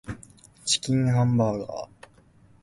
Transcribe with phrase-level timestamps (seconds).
[0.65, 2.07] チキンハンバーガー